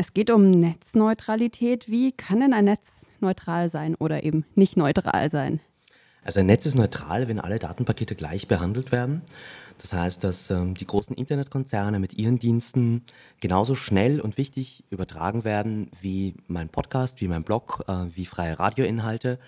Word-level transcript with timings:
Es 0.00 0.14
geht 0.14 0.30
um 0.30 0.50
Netzneutralität. 0.50 1.90
Wie 1.90 2.12
kann 2.12 2.40
denn 2.40 2.54
ein 2.54 2.64
Netz 2.64 2.86
neutral 3.20 3.68
sein 3.68 3.94
oder 3.96 4.24
eben 4.24 4.46
nicht 4.54 4.78
neutral 4.78 5.30
sein? 5.30 5.60
Also 6.24 6.40
ein 6.40 6.46
Netz 6.46 6.64
ist 6.64 6.74
neutral, 6.74 7.28
wenn 7.28 7.38
alle 7.38 7.58
Datenpakete 7.58 8.14
gleich 8.14 8.48
behandelt 8.48 8.92
werden. 8.92 9.20
Das 9.80 9.92
heißt, 9.94 10.24
dass 10.24 10.50
ähm, 10.50 10.74
die 10.74 10.86
großen 10.86 11.16
Internetkonzerne 11.16 11.98
mit 11.98 12.14
ihren 12.14 12.38
Diensten 12.38 13.02
genauso 13.40 13.74
schnell 13.74 14.20
und 14.20 14.36
wichtig 14.36 14.84
übertragen 14.90 15.44
werden 15.44 15.90
wie 16.02 16.34
mein 16.48 16.68
Podcast, 16.68 17.20
wie 17.20 17.28
mein 17.28 17.42
Blog, 17.42 17.82
äh, 17.88 17.92
wie 18.14 18.26
freie 18.26 18.58
Radioinhalte. 18.58 19.38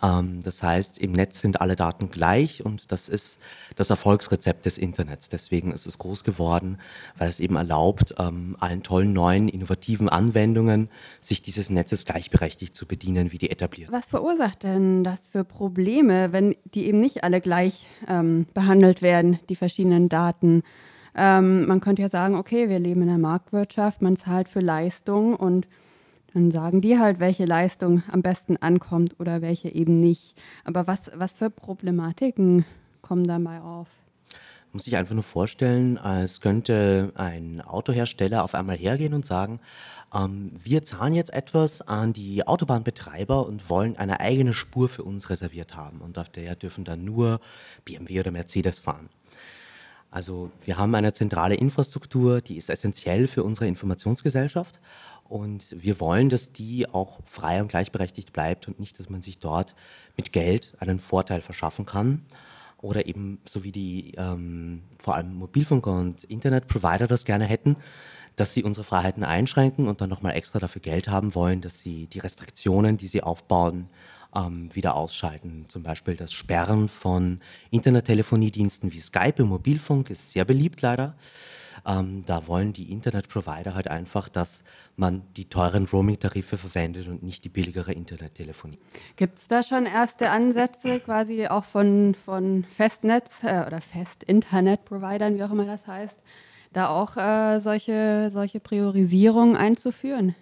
Ähm, 0.00 0.40
das 0.44 0.62
heißt, 0.62 0.98
im 0.98 1.12
Netz 1.12 1.40
sind 1.40 1.60
alle 1.60 1.74
Daten 1.74 2.10
gleich 2.10 2.64
und 2.64 2.92
das 2.92 3.08
ist 3.08 3.38
das 3.74 3.90
Erfolgsrezept 3.90 4.66
des 4.66 4.78
Internets. 4.78 5.28
Deswegen 5.28 5.72
ist 5.72 5.86
es 5.86 5.98
groß 5.98 6.22
geworden, 6.22 6.78
weil 7.18 7.28
es 7.28 7.40
eben 7.40 7.56
erlaubt, 7.56 8.14
ähm, 8.18 8.56
allen 8.60 8.84
tollen 8.84 9.12
neuen, 9.12 9.48
innovativen 9.48 10.08
Anwendungen 10.08 10.88
sich 11.20 11.42
dieses 11.42 11.70
Netzes 11.70 12.04
gleichberechtigt 12.04 12.76
zu 12.76 12.86
bedienen 12.86 13.32
wie 13.32 13.38
die 13.38 13.50
etablierten. 13.50 13.92
Was 13.92 14.10
verursacht 14.10 14.62
denn 14.62 15.02
das 15.02 15.28
für 15.28 15.44
Probleme, 15.44 16.32
wenn 16.32 16.54
die 16.74 16.86
eben 16.86 17.00
nicht 17.00 17.24
alle 17.24 17.40
gleich 17.40 17.84
ähm, 18.06 18.46
behandelt 18.54 19.02
werden, 19.02 19.40
die 19.48 19.56
verschiedenen 19.56 19.71
Daten? 20.08 20.62
Ähm, 21.14 21.66
man 21.66 21.80
könnte 21.80 22.02
ja 22.02 22.08
sagen, 22.08 22.36
okay, 22.36 22.68
wir 22.68 22.78
leben 22.78 23.02
in 23.02 23.08
der 23.08 23.18
Marktwirtschaft, 23.18 24.02
man 24.02 24.16
zahlt 24.16 24.48
für 24.48 24.60
Leistung 24.60 25.34
und 25.34 25.66
dann 26.34 26.50
sagen 26.50 26.80
die 26.80 26.98
halt, 26.98 27.20
welche 27.20 27.44
Leistung 27.44 28.02
am 28.10 28.22
besten 28.22 28.56
ankommt 28.56 29.20
oder 29.20 29.42
welche 29.42 29.68
eben 29.68 29.92
nicht. 29.92 30.34
Aber 30.64 30.86
was, 30.86 31.10
was 31.14 31.34
für 31.34 31.50
Problematiken 31.50 32.64
kommen 33.02 33.26
dabei 33.26 33.60
auf? 33.60 33.88
Muss 34.72 34.84
sich 34.84 34.96
einfach 34.96 35.14
nur 35.14 35.22
vorstellen, 35.22 35.98
als 35.98 36.40
könnte 36.40 37.12
ein 37.14 37.60
Autohersteller 37.60 38.42
auf 38.42 38.54
einmal 38.54 38.78
hergehen 38.78 39.12
und 39.12 39.26
sagen, 39.26 39.60
ähm, 40.14 40.52
wir 40.64 40.82
zahlen 40.82 41.12
jetzt 41.12 41.34
etwas 41.34 41.82
an 41.82 42.14
die 42.14 42.46
Autobahnbetreiber 42.46 43.46
und 43.46 43.68
wollen 43.68 43.98
eine 43.98 44.20
eigene 44.20 44.54
Spur 44.54 44.88
für 44.88 45.04
uns 45.04 45.28
reserviert 45.28 45.76
haben. 45.76 46.00
Und 46.00 46.16
auf 46.16 46.30
der 46.30 46.56
dürfen 46.56 46.84
dann 46.84 47.04
nur 47.04 47.40
BMW 47.84 48.20
oder 48.20 48.30
Mercedes 48.30 48.78
fahren. 48.78 49.10
Also 50.12 50.50
wir 50.64 50.76
haben 50.76 50.94
eine 50.94 51.14
zentrale 51.14 51.54
Infrastruktur, 51.54 52.42
die 52.42 52.58
ist 52.58 52.68
essentiell 52.68 53.26
für 53.26 53.42
unsere 53.42 53.66
Informationsgesellschaft. 53.66 54.78
Und 55.24 55.64
wir 55.70 56.00
wollen, 56.00 56.28
dass 56.28 56.52
die 56.52 56.86
auch 56.86 57.20
frei 57.24 57.62
und 57.62 57.68
gleichberechtigt 57.68 58.34
bleibt 58.34 58.68
und 58.68 58.78
nicht, 58.78 58.98
dass 58.98 59.08
man 59.08 59.22
sich 59.22 59.38
dort 59.38 59.74
mit 60.18 60.34
Geld 60.34 60.76
einen 60.80 61.00
Vorteil 61.00 61.40
verschaffen 61.40 61.86
kann. 61.86 62.26
Oder 62.82 63.06
eben 63.06 63.40
so 63.46 63.64
wie 63.64 63.72
die 63.72 64.12
ähm, 64.18 64.82
vor 64.98 65.14
allem 65.14 65.34
Mobilfunker 65.34 65.92
und 65.92 66.24
Internetprovider 66.24 67.06
das 67.06 67.24
gerne 67.24 67.46
hätten, 67.46 67.76
dass 68.36 68.52
sie 68.52 68.64
unsere 68.64 68.84
Freiheiten 68.84 69.24
einschränken 69.24 69.88
und 69.88 70.02
dann 70.02 70.10
nochmal 70.10 70.34
extra 70.34 70.58
dafür 70.58 70.82
Geld 70.82 71.08
haben 71.08 71.34
wollen, 71.34 71.62
dass 71.62 71.78
sie 71.78 72.06
die 72.08 72.18
Restriktionen, 72.18 72.98
die 72.98 73.06
sie 73.08 73.22
aufbauen, 73.22 73.88
ähm, 74.34 74.70
wieder 74.72 74.94
ausschalten. 74.94 75.66
Zum 75.68 75.82
Beispiel 75.82 76.16
das 76.16 76.32
Sperren 76.32 76.88
von 76.88 77.40
Internettelephoniediensten 77.70 78.92
wie 78.92 79.00
Skype 79.00 79.34
im 79.36 79.48
Mobilfunk 79.48 80.10
ist 80.10 80.30
sehr 80.30 80.44
beliebt 80.44 80.82
leider. 80.82 81.14
Ähm, 81.84 82.24
da 82.26 82.46
wollen 82.46 82.72
die 82.72 82.92
Internetprovider 82.92 83.74
halt 83.74 83.88
einfach, 83.88 84.28
dass 84.28 84.62
man 84.96 85.22
die 85.36 85.48
teuren 85.48 85.86
Roaming-Tarife 85.86 86.58
verwendet 86.58 87.08
und 87.08 87.22
nicht 87.22 87.44
die 87.44 87.48
billigere 87.48 87.92
Internettelefonie. 87.92 88.78
Gibt 89.16 89.38
es 89.38 89.48
da 89.48 89.62
schon 89.62 89.86
erste 89.86 90.30
Ansätze 90.30 91.00
quasi 91.00 91.48
auch 91.48 91.64
von, 91.64 92.14
von 92.14 92.64
Festnetz 92.64 93.42
äh, 93.42 93.64
oder 93.66 93.80
Fest-Internet-Providern, 93.80 95.36
wie 95.36 95.42
auch 95.42 95.50
immer 95.50 95.66
das 95.66 95.86
heißt, 95.86 96.18
da 96.72 96.88
auch 96.88 97.16
äh, 97.16 97.60
solche, 97.60 98.30
solche 98.32 98.60
Priorisierungen 98.60 99.56
einzuführen? 99.56 100.34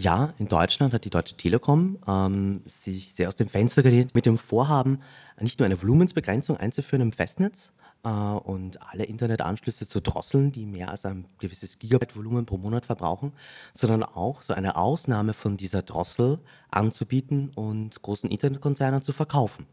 Ja, 0.00 0.32
in 0.38 0.46
Deutschland 0.46 0.94
hat 0.94 1.04
die 1.04 1.10
Deutsche 1.10 1.36
Telekom 1.36 1.98
ähm, 2.06 2.62
sich 2.66 3.14
sehr 3.14 3.26
aus 3.26 3.34
dem 3.34 3.48
Fenster 3.48 3.82
gelehnt 3.82 4.14
mit 4.14 4.26
dem 4.26 4.38
Vorhaben, 4.38 5.00
nicht 5.40 5.58
nur 5.58 5.66
eine 5.66 5.82
Volumensbegrenzung 5.82 6.56
einzuführen 6.56 7.02
im 7.02 7.10
Festnetz 7.10 7.72
äh, 8.04 8.08
und 8.08 8.80
alle 8.80 9.06
Internetanschlüsse 9.06 9.88
zu 9.88 10.00
drosseln, 10.00 10.52
die 10.52 10.66
mehr 10.66 10.90
als 10.90 11.04
ein 11.04 11.24
gewisses 11.40 11.80
Gigabyte-Volumen 11.80 12.46
pro 12.46 12.58
Monat 12.58 12.86
verbrauchen, 12.86 13.32
sondern 13.72 14.04
auch 14.04 14.42
so 14.42 14.52
eine 14.52 14.76
Ausnahme 14.76 15.34
von 15.34 15.56
dieser 15.56 15.82
Drossel 15.82 16.38
anzubieten 16.70 17.50
und 17.56 18.00
großen 18.00 18.30
Internetkonzernen 18.30 19.02
zu 19.02 19.12
verkaufen. 19.12 19.66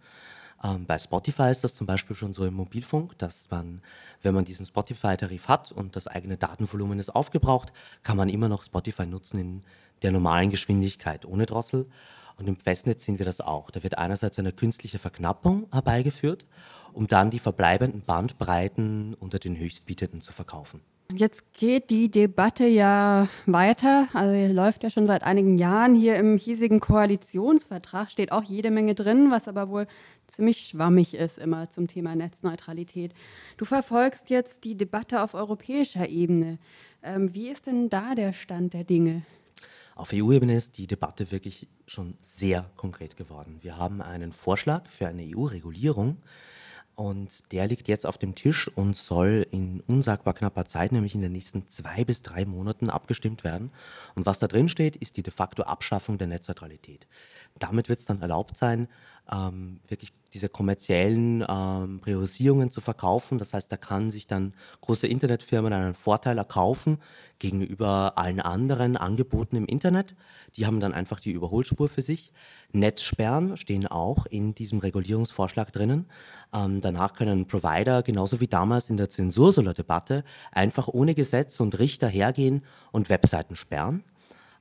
Ähm, 0.64 0.86
bei 0.86 0.98
Spotify 0.98 1.52
ist 1.52 1.64
das 1.64 1.74
zum 1.74 1.88
Beispiel 1.88 2.16
schon 2.16 2.34
so 2.34 2.46
im 2.46 2.54
Mobilfunk, 2.54 3.18
dass 3.18 3.50
man, 3.50 3.82
wenn 4.24 4.34
man 4.34 4.46
diesen 4.46 4.66
Spotify-Tarif 4.66 5.48
hat 5.48 5.72
und 5.72 5.96
das 5.96 6.08
eigene 6.08 6.38
Datenvolumen 6.38 7.00
ist 7.00 7.10
aufgebraucht, 7.10 7.74
kann 8.04 8.18
man 8.18 8.30
immer 8.30 8.50
noch 8.50 8.64
Spotify 8.64 9.06
nutzen 9.06 9.40
in 9.40 9.64
der 10.02 10.12
normalen 10.12 10.50
Geschwindigkeit 10.50 11.26
ohne 11.26 11.46
Drossel. 11.46 11.88
Und 12.38 12.48
im 12.48 12.58
Festnetz 12.58 13.04
sehen 13.06 13.18
wir 13.18 13.26
das 13.26 13.40
auch. 13.40 13.72
Da 13.72 13.82
wird 13.84 13.98
einerseits 13.98 14.38
eine 14.40 14.52
künstliche 14.52 15.00
Verknappung 15.00 15.68
herbeigeführt, 15.72 16.46
um 16.94 17.08
dann 17.08 17.32
die 17.32 17.40
verbleibenden 17.40 18.02
Bandbreiten 18.02 19.14
unter 19.14 19.40
den 19.40 19.58
Höchstbietenden 19.58 20.22
zu 20.22 20.34
verkaufen. 20.34 20.82
Jetzt 21.14 21.54
geht 21.54 21.92
die 21.92 22.10
Debatte 22.10 22.66
ja 22.66 23.28
weiter, 23.46 24.08
also 24.14 24.54
läuft 24.54 24.84
ja 24.84 24.90
schon 24.90 25.06
seit 25.06 25.24
einigen 25.24 25.58
Jahren. 25.60 25.94
Hier 25.94 26.16
im 26.16 26.38
hiesigen 26.38 26.80
Koalitionsvertrag 26.80 28.10
steht 28.10 28.32
auch 28.32 28.44
jede 28.44 28.72
Menge 28.72 28.96
drin, 28.96 29.30
was 29.30 29.48
aber 29.48 29.70
wohl 29.70 29.88
ziemlich 30.28 30.68
schwammig 30.68 31.14
ist 31.14 31.38
immer 31.38 31.70
zum 31.70 31.88
Thema 31.88 32.16
Netzneutralität. 32.16 33.14
Du 33.58 33.66
verfolgst 33.66 34.32
jetzt 34.32 34.64
die 34.64 34.76
Debatte 34.76 35.22
auf 35.22 35.36
europäischer 35.36 36.10
Ebene. 36.10 36.58
Ähm, 37.04 37.34
wie 37.36 37.50
ist 37.50 37.68
denn 37.68 37.90
da 37.90 38.16
der 38.16 38.34
Stand 38.34 38.74
der 38.74 38.84
Dinge? 38.84 39.22
Auf 39.94 40.10
EU-Ebene 40.12 40.58
ist 40.58 40.78
die 40.78 40.88
Debatte 40.88 41.32
wirklich 41.32 41.68
schon 41.88 42.18
sehr 42.22 42.70
konkret 42.76 43.16
geworden. 43.16 43.60
Wir 43.62 43.78
haben 43.78 44.02
einen 44.02 44.34
Vorschlag 44.34 44.90
für 44.90 45.08
eine 45.08 45.22
EU-Regulierung, 45.24 46.18
und 46.96 47.52
der 47.52 47.68
liegt 47.68 47.88
jetzt 47.88 48.06
auf 48.06 48.18
dem 48.18 48.36
Tisch 48.36 48.68
und 48.68 48.96
soll 48.96 49.46
in 49.52 49.82
unsagbar 49.88 50.34
knapper 50.34 50.66
Zeit, 50.66 50.92
nämlich 50.92 51.16
in 51.16 51.22
den 51.22 51.32
nächsten 51.32 51.68
zwei 51.70 52.04
bis 52.04 52.22
drei 52.22 52.46
Monaten, 52.46 52.90
abgestimmt 52.90 53.44
werden. 53.44 53.72
Und 54.16 54.26
was 54.26 54.40
da 54.40 54.48
drin 54.48 54.70
steht, 54.70 54.96
ist 54.96 55.18
die 55.18 55.24
de 55.24 55.34
facto 55.34 55.64
Abschaffung 55.64 56.18
der 56.18 56.28
Netzneutralität. 56.28 57.08
Damit 57.60 57.90
wird 57.90 58.00
es 58.00 58.06
dann 58.06 58.22
erlaubt 58.22 58.58
sein, 58.58 58.88
ähm, 59.32 59.80
wirklich 59.88 60.12
diese 60.34 60.50
kommerziellen 60.50 61.46
ähm, 61.48 62.00
Priorisierungen 62.02 62.70
zu 62.70 62.82
verkaufen. 62.82 63.38
Das 63.38 63.54
heißt, 63.54 63.72
da 63.72 63.78
kann 63.78 64.12
sich 64.12 64.28
dann 64.28 64.54
große 64.82 65.08
Internetfirmen 65.08 65.72
einen 65.72 65.96
Vorteil 65.96 66.38
erkaufen 66.38 66.98
gegenüber 67.40 68.14
allen 68.18 68.42
anderen 68.42 68.98
Angeboten 68.98 69.56
im 69.56 69.66
Internet. 69.66 70.16
Die 70.58 70.66
haben 70.66 70.82
dann 70.82 70.94
einfach 70.94 71.22
die 71.22 71.32
Überholspur 71.32 71.88
für 71.88 72.02
sich. 72.02 72.34
Netzsperren 72.74 73.56
stehen 73.56 73.88
auch 73.88 74.26
in 74.26 74.54
diesem 74.54 74.80
Regulierungsvorschlag 74.80 75.72
drinnen. 75.72 76.08
Ähm, 76.54 76.82
danach 76.82 77.14
können 77.14 77.48
Provider, 77.48 78.04
genauso 78.04 78.42
wie 78.42 78.48
damals 78.48 78.90
in 78.90 78.98
der 78.98 79.10
Zensursolar-Debatte, 79.10 80.26
einfach 80.52 80.90
ohne 80.90 81.16
Gesetz 81.16 81.62
und 81.62 81.80
Richter 81.80 82.10
hergehen 82.10 82.64
und 82.92 83.10
Webseiten 83.10 83.56
sperren. 83.56 84.04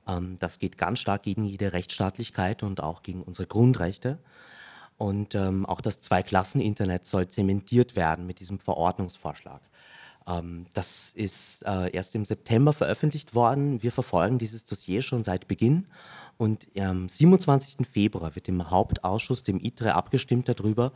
Ähm, 0.07 0.37
das 0.39 0.59
geht 0.59 0.77
ganz 0.77 0.99
stark 0.99 1.23
gegen 1.23 1.45
jede 1.45 1.73
Rechtsstaatlichkeit 1.73 2.63
und 2.63 2.81
auch 2.81 3.03
gegen 3.03 3.23
unsere 3.23 3.47
Grundrechte. 3.47 4.19
Und 4.97 5.35
ähm, 5.35 5.65
auch 5.65 5.81
das 5.81 5.99
Zwei-Klassen-Internet 5.99 7.05
soll 7.05 7.27
zementiert 7.27 7.95
werden 7.95 8.25
mit 8.25 8.39
diesem 8.39 8.59
Verordnungsvorschlag. 8.59 9.61
Ähm, 10.27 10.67
das 10.73 11.11
ist 11.11 11.63
äh, 11.65 11.91
erst 11.91 12.15
im 12.15 12.25
September 12.25 12.73
veröffentlicht 12.73 13.35
worden. 13.35 13.83
Wir 13.83 13.91
verfolgen 13.91 14.39
dieses 14.39 14.65
Dossier 14.65 15.01
schon 15.01 15.23
seit 15.23 15.47
Beginn. 15.47 15.87
Und 16.37 16.67
am 16.77 17.07
27. 17.09 17.87
Februar 17.87 18.35
wird 18.35 18.47
im 18.47 18.69
Hauptausschuss, 18.69 19.43
dem 19.43 19.59
ITRE, 19.59 19.93
abgestimmt 19.93 20.49
darüber. 20.49 20.91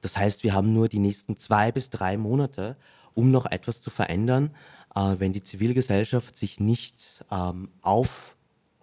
Das 0.00 0.16
heißt, 0.16 0.44
wir 0.44 0.52
haben 0.52 0.72
nur 0.72 0.88
die 0.88 0.98
nächsten 0.98 1.38
zwei 1.38 1.72
bis 1.72 1.90
drei 1.90 2.16
Monate, 2.16 2.76
um 3.14 3.30
noch 3.30 3.46
etwas 3.46 3.80
zu 3.80 3.90
verändern. 3.90 4.54
Äh, 4.94 5.16
wenn 5.18 5.32
die 5.32 5.42
Zivilgesellschaft 5.42 6.36
sich 6.36 6.60
nicht 6.60 7.24
ähm, 7.30 7.70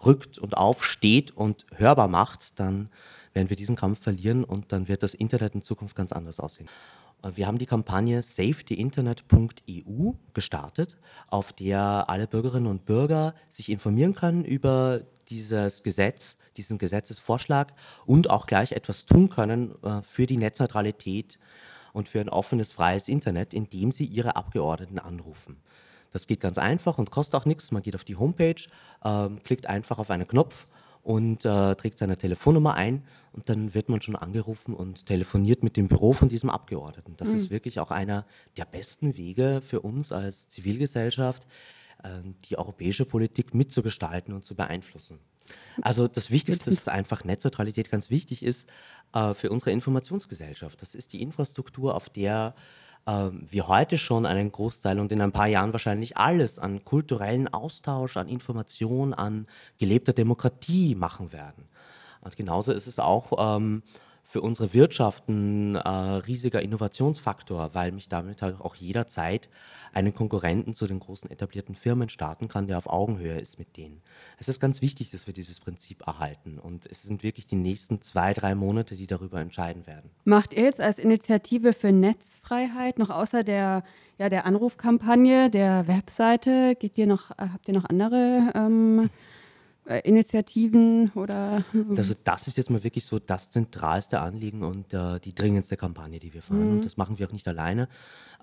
aufrückt 0.04 0.38
und 0.38 0.58
aufsteht 0.58 1.32
und 1.32 1.66
hörbar 1.76 2.10
macht, 2.10 2.60
dann 2.60 2.90
werden 3.34 3.50
wir 3.50 3.56
diesen 3.56 3.78
Kampf 3.78 4.02
verlieren 4.02 4.44
und 4.44 4.72
dann 4.74 4.88
wird 4.90 5.02
das 5.02 5.14
Internet 5.14 5.56
in 5.56 5.62
Zukunft 5.62 5.96
ganz 5.96 6.12
anders 6.12 6.40
aussehen. 6.40 6.68
Wir 7.36 7.48
haben 7.48 7.58
die 7.58 7.66
Kampagne 7.66 8.22
safetyinternet.eu 8.22 10.12
gestartet, 10.34 10.98
auf 11.30 11.54
der 11.54 12.10
alle 12.10 12.28
Bürgerinnen 12.28 12.68
und 12.68 12.86
Bürger 12.86 13.34
sich 13.48 13.70
informieren 13.70 14.14
können 14.14 14.44
über 14.44 15.04
dieses 15.30 15.84
Gesetz, 15.84 16.38
diesen 16.58 16.78
Gesetzesvorschlag 16.78 17.72
und 18.06 18.30
auch 18.30 18.46
gleich 18.46 18.74
etwas 18.74 19.06
tun 19.06 19.30
können 19.30 19.74
äh, 19.84 20.02
für 20.02 20.26
die 20.26 20.36
Netzneutralität 20.36 21.40
und 21.94 22.10
für 22.10 22.20
ein 22.20 22.28
offenes, 22.28 22.74
freies 22.74 23.08
Internet, 23.08 23.54
indem 23.54 23.94
sie 23.94 24.06
ihre 24.06 24.36
Abgeordneten 24.36 25.00
anrufen. 25.00 25.62
Das 26.14 26.28
geht 26.28 26.40
ganz 26.40 26.58
einfach 26.58 26.98
und 26.98 27.12
kostet 27.12 27.36
auch 27.36 27.46
nichts. 27.46 27.72
Man 27.72 27.82
geht 27.82 27.96
auf 27.96 28.06
die 28.06 28.16
Homepage, 28.16 28.62
äh, 29.04 29.30
klickt 29.44 29.66
einfach 29.66 29.98
auf 29.98 30.10
einen 30.10 30.28
Knopf 30.28 30.56
und 31.02 31.44
äh, 31.44 31.76
trägt 31.76 31.98
seine 31.98 32.18
Telefonnummer 32.18 32.76
ein 32.76 33.04
und 33.34 33.50
dann 33.50 33.74
wird 33.74 33.90
man 33.90 34.02
schon 34.02 34.16
angerufen 34.16 34.74
und 34.74 35.06
telefoniert 35.06 35.64
mit 35.64 35.76
dem 35.76 35.90
Büro 35.90 36.14
von 36.14 36.30
diesem 36.30 36.50
Abgeordneten. 36.50 37.16
Das 37.18 37.30
mhm. 37.30 37.36
ist 37.36 37.50
wirklich 37.50 37.80
auch 37.80 37.92
einer 37.92 38.26
der 38.56 38.66
besten 38.66 39.18
Wege 39.18 39.62
für 39.68 39.82
uns 39.82 40.12
als 40.12 40.48
Zivilgesellschaft, 40.48 41.46
äh, 42.04 42.10
die 42.46 42.58
europäische 42.58 43.06
Politik 43.06 43.54
mitzugestalten 43.54 44.34
und 44.34 44.46
zu 44.46 44.56
beeinflussen. 44.56 45.20
Also 45.82 46.08
das 46.08 46.32
Wichtigste 46.32 46.70
ist 46.70 46.88
einfach 46.88 47.26
Netzneutralität 47.26 47.92
ganz 47.92 48.10
wichtig 48.10 48.44
ist 48.44 48.70
äh, 49.14 49.34
für 49.34 49.50
unsere 49.50 49.72
Informationsgesellschaft. 49.72 50.82
Das 50.82 50.96
ist 50.96 51.12
die 51.12 51.22
Infrastruktur, 51.22 51.96
auf 51.96 52.08
der 52.10 52.56
äh, 52.56 52.83
wir 53.06 53.68
heute 53.68 53.98
schon 53.98 54.26
einen 54.26 54.52
Großteil 54.52 55.00
und 55.00 55.12
in 55.12 55.22
ein 55.22 55.32
paar 55.32 55.48
Jahren 55.48 55.74
wahrscheinlich 55.74 56.18
alles 56.18 56.58
an 56.58 56.86
kulturellen 56.86 57.48
Austausch, 57.48 58.16
an 58.18 58.30
Information, 58.30 59.14
an 59.14 59.48
gelebter 59.78 60.14
Demokratie 60.14 60.96
machen 60.96 61.34
werden. 61.34 61.68
Und 62.22 62.38
genauso 62.38 62.72
ist 62.72 62.88
es 62.88 63.00
auch 63.00 63.58
ähm, 63.58 63.84
für 64.34 64.42
unsere 64.42 64.74
Wirtschaft 64.74 65.30
ein 65.30 65.76
äh, 65.76 65.88
riesiger 65.88 66.60
Innovationsfaktor, 66.60 67.70
weil 67.74 67.92
mich 67.92 68.10
damit 68.10 68.42
halt 68.42 68.60
auch 68.60 68.74
jederzeit 68.74 69.48
einen 69.94 70.16
Konkurrenten 70.16 70.74
zu 70.74 70.88
den 70.88 71.00
großen 71.00 71.30
etablierten 71.30 71.76
Firmen 71.76 72.10
starten 72.10 72.48
kann, 72.48 72.66
der 72.66 72.80
auf 72.80 72.88
Augenhöhe 72.88 73.38
ist 73.38 73.60
mit 73.60 73.78
denen. 73.78 74.02
Es 74.40 74.48
ist 74.48 74.60
ganz 74.60 74.82
wichtig, 74.82 75.12
dass 75.12 75.28
wir 75.28 75.36
dieses 75.36 75.60
Prinzip 75.60 76.08
erhalten 76.08 76.58
und 76.58 76.88
es 76.88 77.04
sind 77.04 77.22
wirklich 77.22 77.46
die 77.46 77.58
nächsten 77.58 78.02
zwei, 78.02 78.34
drei 78.34 78.56
Monate, 78.56 78.96
die 78.96 79.06
darüber 79.06 79.40
entscheiden 79.40 79.86
werden. 79.86 80.10
Macht 80.26 80.56
ihr 80.56 80.64
jetzt 80.64 80.82
als 80.82 80.98
Initiative 80.98 81.72
für 81.72 81.92
Netzfreiheit 81.92 82.98
noch 82.98 83.12
außer 83.12 83.44
der, 83.44 83.84
ja, 84.18 84.30
der 84.30 84.48
Anrufkampagne, 84.48 85.52
der 85.52 85.88
Webseite, 85.88 86.74
geht 86.74 86.98
ihr 86.98 87.06
noch, 87.06 87.30
habt 87.38 87.68
ihr 87.68 87.76
noch 87.76 87.86
andere 87.88 88.52
ähm, 88.56 89.00
äh, 89.06 89.10
Initiativen 90.04 91.12
oder? 91.16 91.66
Also 91.96 92.14
das 92.24 92.48
ist 92.48 92.58
jetzt 92.58 92.70
mal 92.70 92.84
wirklich 92.84 93.06
so 93.06 93.20
das 93.20 93.50
zentralste 93.50 94.22
Anliegen 94.22 94.64
und 94.64 94.94
äh, 94.94 95.20
die 95.20 95.36
dringendste 95.36 95.76
Kampagne, 95.76 96.20
die 96.20 96.34
wir 96.34 96.42
fahren. 96.42 96.70
Mhm. 96.70 96.76
Und 96.78 96.86
das 96.86 96.96
machen 96.96 97.20
wir 97.20 97.28
auch 97.28 97.34
nicht 97.34 97.48
alleine. 97.48 97.90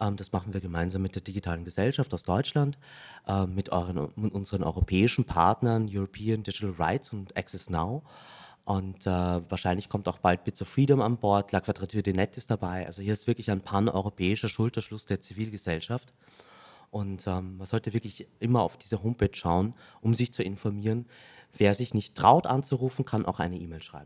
Ähm, 0.01 0.17
das 0.17 0.33
machen 0.33 0.53
wir 0.53 0.61
gemeinsam 0.61 1.03
mit 1.03 1.15
der 1.15 1.23
digitalen 1.23 1.65
Gesellschaft 1.65 2.13
aus 2.13 2.25
Deutschland, 2.25 2.79
äh, 3.27 3.47
mit, 3.47 3.73
euren, 3.73 4.09
mit 4.17 4.35
unseren 4.35 4.63
europäischen 4.63 5.25
Partnern 5.25 5.89
European 5.91 6.43
Digital 6.43 6.75
Rights 6.79 7.11
und 7.13 7.37
Access 7.37 7.71
Now. 7.71 8.03
Und 8.65 9.07
äh, 9.07 9.11
wahrscheinlich 9.11 9.89
kommt 9.89 10.07
auch 10.09 10.19
bald 10.19 10.45
Bits 10.45 10.61
of 10.63 10.69
Freedom 10.69 11.01
an 11.01 11.17
Bord, 11.17 11.53
La 11.53 11.61
Quadrature 11.61 12.03
de 12.03 12.13
Net 12.13 12.37
ist 12.37 12.51
dabei. 12.51 12.87
Also 12.87 13.03
hier 13.03 13.15
ist 13.15 13.27
wirklich 13.27 13.51
ein 13.51 13.63
pan-europäischer 13.63 14.49
Schulterschluss 14.49 15.07
der 15.07 15.21
Zivilgesellschaft. 15.21 16.13
Und 16.91 17.27
ähm, 17.27 17.59
man 17.59 17.67
sollte 17.67 17.93
wirklich 17.93 18.27
immer 18.41 18.63
auf 18.63 18.77
diese 18.77 19.03
Homepage 19.03 19.35
schauen, 19.35 19.75
um 20.01 20.15
sich 20.15 20.33
zu 20.33 20.43
informieren. 20.43 21.07
Wer 21.57 21.75
sich 21.75 21.95
nicht 21.95 22.17
traut 22.17 22.47
anzurufen, 22.47 23.05
kann 23.05 23.27
auch 23.27 23.39
eine 23.39 23.57
E-Mail 23.59 23.83
schreiben. 23.83 23.99